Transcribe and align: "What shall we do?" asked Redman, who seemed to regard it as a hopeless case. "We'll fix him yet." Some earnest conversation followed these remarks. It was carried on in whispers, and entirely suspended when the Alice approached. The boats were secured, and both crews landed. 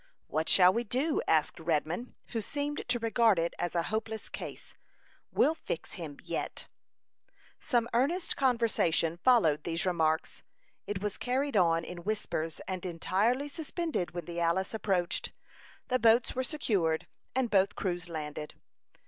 "What 0.25 0.49
shall 0.49 0.73
we 0.73 0.83
do?" 0.83 1.21
asked 1.27 1.59
Redman, 1.59 2.15
who 2.29 2.41
seemed 2.41 2.81
to 2.87 2.97
regard 2.97 3.37
it 3.37 3.53
as 3.59 3.75
a 3.75 3.83
hopeless 3.93 4.29
case. 4.29 4.73
"We'll 5.31 5.53
fix 5.53 5.93
him 5.93 6.17
yet." 6.23 6.65
Some 7.59 7.87
earnest 7.93 8.35
conversation 8.35 9.17
followed 9.17 9.63
these 9.63 9.85
remarks. 9.85 10.41
It 10.87 11.03
was 11.03 11.19
carried 11.19 11.55
on 11.55 11.83
in 11.85 11.99
whispers, 12.03 12.61
and 12.67 12.83
entirely 12.83 13.47
suspended 13.47 14.09
when 14.15 14.25
the 14.25 14.39
Alice 14.39 14.73
approached. 14.73 15.33
The 15.89 15.99
boats 15.99 16.33
were 16.33 16.41
secured, 16.43 17.05
and 17.35 17.51
both 17.51 17.75
crews 17.75 18.09
landed. 18.09 18.55